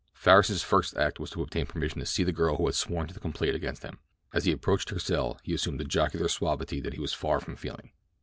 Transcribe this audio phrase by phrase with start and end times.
[0.15, 3.13] Farris's first act was to obtain permission to see the girl who had sworn to
[3.13, 3.99] the complaint against him.
[4.33, 7.55] As he approached her cell he assumed a jocular suavity that he was far from
[7.55, 7.91] feeling.